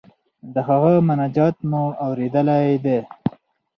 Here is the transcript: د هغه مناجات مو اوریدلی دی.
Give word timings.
د 0.53 0.55
هغه 0.67 0.93
مناجات 1.07 1.55
مو 1.69 1.83
اوریدلی 2.05 2.67
دی. 2.85 2.99